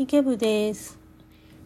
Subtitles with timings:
[0.00, 0.96] 池部です。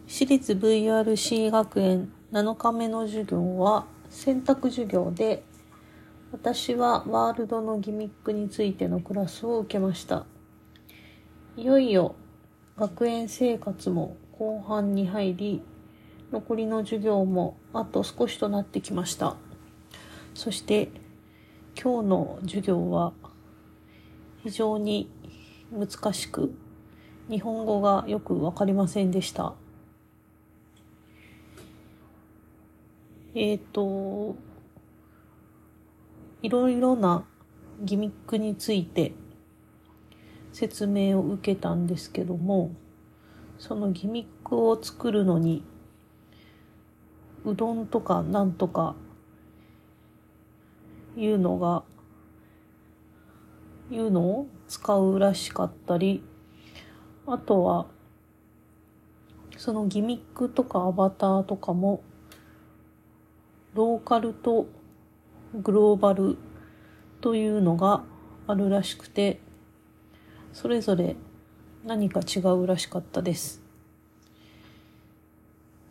[0.07, 5.43] 私立 VRC 学園7日目の授業は選択授業で、
[6.31, 10.25] 私はワールドのギミックについてのクラスを受けました。
[11.57, 12.15] いよいよ
[12.75, 15.61] 学園生活も後半に入り、
[16.31, 19.35] 残りの授業もあと少しとなってきました。
[20.33, 20.89] そして
[21.79, 23.13] 今日の授業は
[24.41, 25.07] 非常に
[25.71, 26.51] 難しく
[27.29, 29.53] 日本語がよくわかりませんでした。
[33.35, 34.35] えっ、と、
[36.41, 37.25] いろいろな
[37.81, 39.13] ギミックについて
[40.51, 42.75] 説明を受けたんですけども、
[43.57, 45.63] そのギミックを作るのに、
[47.45, 48.95] うどんとかなんとか
[51.15, 51.83] いうのが、
[53.89, 56.23] いうのを使うらしかったり、
[57.25, 57.85] あとは、
[59.57, 62.01] そのギミックとかアバターとかも、
[63.73, 64.67] ローカルと
[65.53, 66.37] グローバル
[67.21, 68.03] というのが
[68.47, 69.39] あるらしくて、
[70.51, 71.15] それぞれ
[71.85, 73.61] 何か違うらしかったです。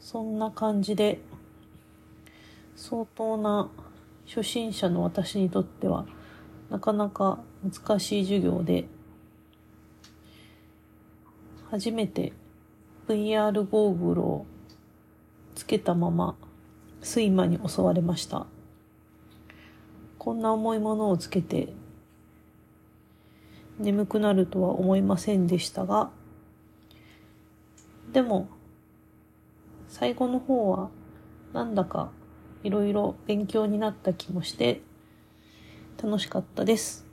[0.00, 1.20] そんな感じで、
[2.76, 3.70] 相当な
[4.26, 6.06] 初心者の私にとっては、
[6.68, 8.86] なかなか難しい授業で、
[11.72, 12.34] 初めて
[13.08, 14.46] VR ゴーグルを
[15.54, 16.36] つけたまま
[17.00, 18.46] 睡魔に襲われました。
[20.18, 21.72] こんな重いものをつけて
[23.78, 26.10] 眠くなるとは思いませんでしたが、
[28.12, 28.50] でも
[29.88, 30.90] 最後の方は
[31.54, 32.10] なんだか
[32.64, 34.82] いろいろ勉強になった気もして
[36.02, 37.11] 楽しかったです。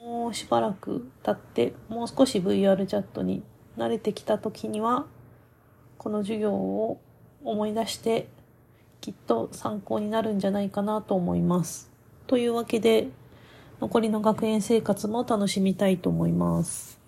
[0.00, 3.42] もうしばらく経って、もう少し VR チャットに
[3.76, 5.06] 慣れてきた時には、
[5.98, 6.98] この授業を
[7.44, 8.26] 思い出して、
[9.02, 11.90] きっと参考になるんじゃないかなと思います。
[12.26, 13.08] というわけで、
[13.80, 16.99] 残りの学園生活も楽しみたいと思います。